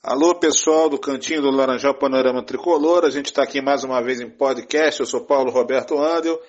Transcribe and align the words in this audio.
Alô, 0.00 0.32
pessoal 0.36 0.88
do 0.88 0.96
Cantinho 0.96 1.42
do 1.42 1.50
Laranjal 1.50 1.92
Panorama 1.92 2.40
Tricolor. 2.40 3.04
A 3.04 3.10
gente 3.10 3.26
está 3.26 3.42
aqui 3.42 3.60
mais 3.60 3.82
uma 3.82 4.00
vez 4.00 4.20
em 4.20 4.30
podcast. 4.30 5.00
Eu 5.00 5.06
sou 5.06 5.22
Paulo 5.22 5.50
Roberto 5.50 5.98
Andel 5.98 6.40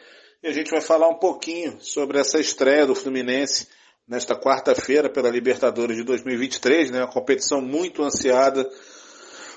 e 0.43 0.47
a 0.47 0.53
gente 0.53 0.69
vai 0.69 0.81
falar 0.81 1.09
um 1.09 1.15
pouquinho 1.15 1.75
sobre 1.81 2.19
essa 2.19 2.39
estreia 2.39 2.85
do 2.85 2.93
Fluminense 2.93 3.67
nesta 4.07 4.39
quarta-feira 4.39 5.09
pela 5.09 5.31
Libertadores 5.31 5.97
de 5.97 6.03
2023, 6.03 6.91
né? 6.91 6.99
Uma 6.99 7.11
competição 7.11 7.59
muito 7.59 8.03
ansiada 8.03 8.69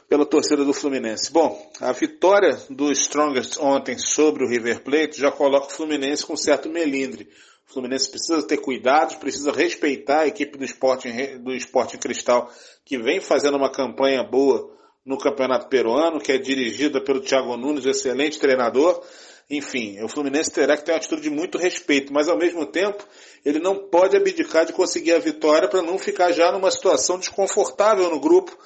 pela 0.09 0.25
torcida 0.25 0.65
do 0.65 0.73
Fluminense. 0.73 1.31
Bom, 1.31 1.71
a 1.79 1.93
vitória 1.93 2.59
do 2.71 2.91
Strongest 2.93 3.59
ontem 3.61 3.99
sobre 3.99 4.43
o 4.43 4.49
River 4.49 4.83
Plate 4.83 5.21
já 5.21 5.31
coloca 5.31 5.67
o 5.67 5.71
Fluminense 5.71 6.25
com 6.25 6.35
certo 6.35 6.71
melindre. 6.71 7.29
O 7.69 7.73
Fluminense 7.73 8.11
precisa 8.11 8.43
ter 8.43 8.59
cuidados, 8.59 9.17
precisa 9.17 9.51
respeitar 9.51 10.21
a 10.21 10.27
equipe 10.27 10.59
do 10.59 10.65
esporte, 10.65 11.09
do 11.39 11.53
esporte 11.55 11.97
Cristal, 11.97 12.51
que 12.85 12.99
vem 12.99 13.21
fazendo 13.21 13.57
uma 13.57 13.71
campanha 13.71 14.23
boa 14.23 14.71
no 15.05 15.19
Campeonato 15.19 15.69
Peruano, 15.69 16.21
que 16.21 16.33
é 16.33 16.39
dirigida 16.39 17.01
pelo 17.03 17.21
Thiago 17.21 17.57
Nunes, 17.57 17.87
excelente 17.87 18.39
treinador. 18.39 19.03
Enfim, 19.51 20.01
o 20.03 20.09
Fluminense 20.09 20.51
terá 20.51 20.77
que 20.77 20.85
ter 20.85 20.93
uma 20.93 20.99
atitude 20.99 21.23
de 21.23 21.31
muito 21.31 21.59
respeito, 21.59 22.13
mas 22.13 22.29
ao 22.29 22.39
mesmo 22.39 22.65
tempo 22.65 23.07
ele 23.45 23.59
não 23.59 23.89
pode 23.89 24.17
abdicar 24.17 24.65
de 24.65 24.73
conseguir 24.73 25.13
a 25.13 25.19
vitória 25.19 25.69
para 25.69 25.83
não 25.83 25.99
ficar 25.99 26.33
já 26.33 26.53
numa 26.53 26.71
situação 26.71 27.19
desconfortável 27.19 28.09
no 28.09 28.21
grupo, 28.21 28.57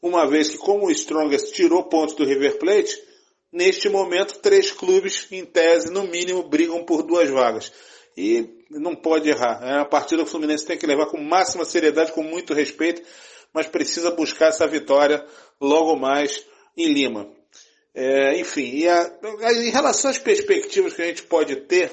uma 0.00 0.26
vez 0.26 0.48
que 0.48 0.58
como 0.58 0.86
o 0.86 0.90
Strongest 0.90 1.52
tirou 1.52 1.84
pontos 1.84 2.14
do 2.16 2.24
River 2.24 2.58
Plate, 2.58 2.96
neste 3.52 3.88
momento 3.88 4.38
três 4.38 4.72
clubes, 4.72 5.28
em 5.30 5.44
tese, 5.44 5.92
no 5.92 6.04
mínimo, 6.04 6.42
brigam 6.42 6.84
por 6.84 7.02
duas 7.02 7.28
vagas 7.30 7.72
e 8.16 8.64
não 8.70 8.94
pode 8.94 9.28
errar. 9.28 9.60
É 9.62 9.76
uma 9.76 9.84
partida 9.88 10.22
que 10.22 10.28
o 10.28 10.30
Fluminense 10.30 10.66
tem 10.66 10.78
que 10.78 10.86
levar 10.86 11.06
com 11.06 11.18
máxima 11.18 11.64
seriedade, 11.64 12.12
com 12.12 12.22
muito 12.22 12.54
respeito, 12.54 13.02
mas 13.52 13.66
precisa 13.66 14.10
buscar 14.10 14.48
essa 14.48 14.66
vitória 14.66 15.24
logo 15.60 15.96
mais 15.96 16.44
em 16.76 16.92
Lima. 16.92 17.30
É, 17.94 18.38
enfim, 18.38 18.86
a, 18.86 19.10
em 19.52 19.70
relação 19.70 20.10
às 20.10 20.18
perspectivas 20.18 20.94
que 20.94 21.02
a 21.02 21.06
gente 21.06 21.22
pode 21.24 21.56
ter, 21.56 21.90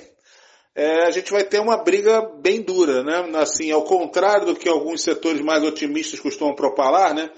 é, 0.74 1.06
a 1.06 1.12
gente 1.12 1.32
vai 1.32 1.44
ter 1.44 1.60
uma 1.60 1.84
briga 1.84 2.22
bem 2.42 2.62
dura, 2.62 3.04
né? 3.04 3.38
Assim, 3.38 3.70
ao 3.72 3.84
contrário 3.84 4.46
do 4.46 4.56
que 4.56 4.70
alguns 4.70 5.02
setores 5.02 5.42
mais 5.42 5.62
otimistas 5.64 6.20
costumam 6.20 6.56
propalar, 6.56 7.14
né? 7.14 7.30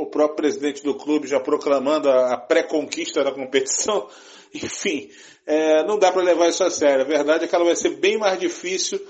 O 0.00 0.06
próprio 0.06 0.36
presidente 0.36 0.82
do 0.82 0.94
clube 0.94 1.26
já 1.26 1.40
proclamando 1.40 2.08
a, 2.08 2.36
pré-conquista 2.36 3.24
da 3.24 3.32
competição. 3.32 4.08
Enfim, 4.54 5.10
é, 5.44 5.84
não 5.84 5.98
dá 5.98 6.12
para 6.12 6.22
levar 6.22 6.48
isso 6.48 6.62
a 6.62 6.70
sério. 6.70 7.04
A 7.04 7.08
verdade 7.08 7.44
é 7.44 7.48
que 7.48 7.54
ela 7.54 7.64
vai 7.64 7.76
ser 7.76 7.96
bem 7.96 8.16
mais 8.16 8.38
difícil 8.38 9.00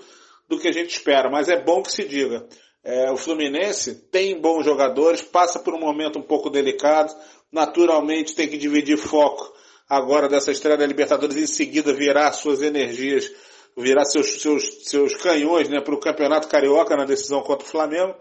do 0.48 0.58
que 0.58 0.66
a 0.66 0.72
gente 0.72 0.90
espera, 0.90 1.30
mas 1.30 1.48
é 1.48 1.62
bom 1.62 1.82
que 1.82 1.92
se 1.92 2.04
diga. 2.04 2.46
É, 2.82 3.10
o 3.12 3.16
Fluminense 3.16 3.94
tem 4.10 4.40
bons 4.40 4.64
jogadores, 4.64 5.20
passa 5.20 5.58
por 5.58 5.74
um 5.74 5.80
momento 5.80 6.18
um 6.18 6.22
pouco 6.22 6.48
delicado, 6.48 7.14
naturalmente 7.52 8.34
tem 8.34 8.48
que 8.48 8.56
dividir 8.56 8.96
foco 8.96 9.52
agora 9.88 10.28
dessa 10.28 10.50
estreia 10.50 10.76
da 10.76 10.86
Libertadores 10.86 11.36
e 11.36 11.42
em 11.42 11.46
seguida 11.46 11.92
virar 11.92 12.32
suas 12.32 12.62
energias, 12.62 13.30
virar 13.76 14.04
seus, 14.04 14.40
seus, 14.40 14.88
seus 14.88 15.14
canhões 15.16 15.68
né, 15.68 15.80
para 15.80 15.94
o 15.94 16.00
Campeonato 16.00 16.48
Carioca 16.48 16.96
na 16.96 17.04
decisão 17.04 17.42
contra 17.42 17.66
o 17.66 17.70
Flamengo. 17.70 18.14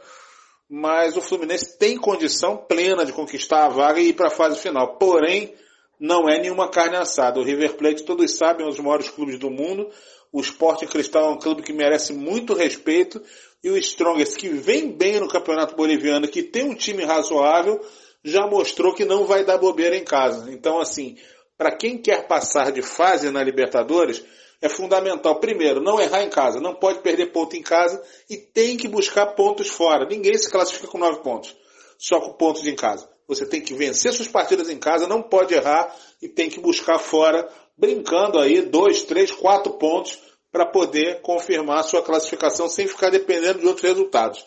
Mas 0.69 1.15
o 1.15 1.21
Fluminense 1.21 1.77
tem 1.77 1.97
condição 1.97 2.57
plena 2.57 3.05
de 3.05 3.13
conquistar 3.13 3.65
a 3.65 3.69
vaga 3.69 3.99
e 3.99 4.09
ir 4.09 4.13
para 4.13 4.27
a 4.27 4.31
fase 4.31 4.59
final. 4.59 4.97
Porém, 4.97 5.53
não 5.99 6.27
é 6.27 6.39
nenhuma 6.39 6.69
carne 6.69 6.97
assada. 6.97 7.39
O 7.39 7.43
River 7.43 7.75
Plate, 7.75 8.03
todos 8.03 8.35
sabem, 8.35 8.63
é 8.63 8.67
um 8.67 8.71
dos 8.71 8.79
maiores 8.79 9.09
clubes 9.09 9.39
do 9.39 9.49
mundo. 9.49 9.89
O 10.31 10.41
Sport 10.41 10.85
Cristal 10.87 11.31
é 11.31 11.33
um 11.33 11.39
clube 11.39 11.63
que 11.63 11.73
merece 11.73 12.13
muito 12.13 12.53
respeito. 12.53 13.21
E 13.63 13.69
o 13.69 13.77
Strongest, 13.77 14.37
que 14.37 14.49
vem 14.49 14.91
bem 14.91 15.19
no 15.19 15.27
Campeonato 15.27 15.75
Boliviano, 15.75 16.27
que 16.27 16.43
tem 16.43 16.63
um 16.63 16.75
time 16.75 17.03
razoável, 17.03 17.81
já 18.23 18.45
mostrou 18.45 18.93
que 18.93 19.05
não 19.05 19.25
vai 19.25 19.43
dar 19.43 19.57
bobeira 19.57 19.95
em 19.95 20.03
casa. 20.03 20.51
Então, 20.51 20.79
assim, 20.79 21.17
para 21.57 21.75
quem 21.75 21.97
quer 21.97 22.27
passar 22.27 22.71
de 22.71 22.81
fase 22.81 23.31
na 23.31 23.41
Libertadores, 23.41 24.23
é 24.61 24.67
fundamental, 24.67 25.39
primeiro, 25.39 25.81
não 25.81 25.99
errar 25.99 26.23
em 26.23 26.29
casa. 26.29 26.59
Não 26.59 26.73
pode 26.73 26.99
perder 26.99 27.27
ponto 27.27 27.55
em 27.55 27.61
casa 27.61 28.01
e 28.29 28.37
tem 28.37 28.75
que 28.75 28.87
buscar 28.87 29.27
pontos 29.27 29.67
fora. 29.67 30.07
Ninguém 30.07 30.37
se 30.37 30.49
classifica 30.49 30.87
com 30.87 30.97
nove 30.97 31.21
pontos, 31.21 31.55
só 31.97 32.19
com 32.19 32.33
pontos 32.33 32.65
em 32.65 32.75
casa. 32.75 33.07
Você 33.27 33.45
tem 33.45 33.61
que 33.61 33.73
vencer 33.73 34.13
suas 34.13 34.27
partidas 34.27 34.69
em 34.69 34.77
casa, 34.77 35.05
não 35.05 35.21
pode 35.21 35.53
errar 35.53 35.93
e 36.21 36.29
tem 36.29 36.49
que 36.49 36.59
buscar 36.59 36.97
fora, 36.97 37.47
brincando 37.77 38.39
aí 38.39 38.61
dois, 38.61 39.03
três, 39.03 39.31
quatro 39.31 39.73
pontos 39.73 40.17
para 40.51 40.65
poder 40.65 41.21
confirmar 41.21 41.83
sua 41.83 42.01
classificação 42.01 42.69
sem 42.69 42.87
ficar 42.87 43.09
dependendo 43.09 43.59
de 43.59 43.67
outros 43.67 43.83
resultados. 43.83 44.43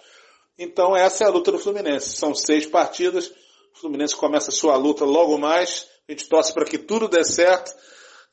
Então 0.58 0.96
essa 0.96 1.24
é 1.24 1.26
a 1.26 1.30
luta 1.30 1.52
do 1.52 1.58
Fluminense. 1.58 2.16
São 2.16 2.34
seis 2.34 2.66
partidas. 2.66 3.28
O 3.74 3.80
Fluminense 3.80 4.16
começa 4.16 4.50
sua 4.50 4.76
luta 4.76 5.04
logo 5.04 5.38
mais. 5.38 5.86
A 6.08 6.12
gente 6.12 6.28
torce 6.28 6.52
para 6.52 6.64
que 6.64 6.78
tudo 6.78 7.06
dê 7.06 7.22
certo. 7.22 7.72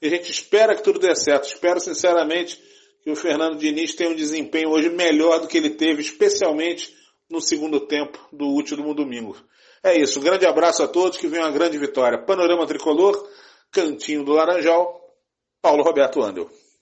E 0.02 0.08
a 0.08 0.10
gente 0.10 0.32
espera 0.32 0.76
que 0.76 0.84
tudo 0.84 1.00
dê 1.00 1.16
certo. 1.16 1.48
Espero 1.48 1.80
sinceramente 1.80 2.62
que 3.04 3.10
o 3.10 3.16
Fernando 3.16 3.58
Diniz 3.58 3.96
tenha 3.96 4.10
um 4.10 4.16
desempenho 4.16 4.70
hoje 4.70 4.90
melhor 4.90 5.40
do 5.40 5.48
que 5.48 5.58
ele 5.58 5.72
teve, 5.72 6.02
especialmente 6.02 6.96
no 7.30 7.42
segundo 7.42 7.80
tempo 7.82 8.20
do 8.32 8.46
último 8.46 8.94
domingo. 8.94 9.36
É 9.84 9.98
isso. 9.98 10.20
Um 10.20 10.24
grande 10.24 10.46
abraço 10.46 10.84
a 10.84 10.88
todos, 10.88 11.18
que 11.18 11.28
venha 11.28 11.44
uma 11.44 11.52
grande 11.52 11.78
vitória. 11.78 12.24
Panorama 12.24 12.68
Tricolor, 12.68 13.28
Cantinho 13.72 14.24
do 14.24 14.34
Laranjal, 14.34 15.02
Paulo 15.62 15.84
Roberto 15.84 16.22
Andel. 16.22 16.50